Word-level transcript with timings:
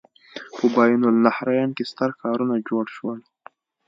په 0.55 0.65
بین 0.75 0.99
النهرین 1.11 1.69
کې 1.77 1.83
ستر 1.91 2.09
ښارونه 2.19 2.55
جوړ 2.67 2.85
شول. 2.95 3.19